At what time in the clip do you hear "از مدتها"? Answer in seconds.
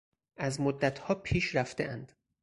0.37-1.15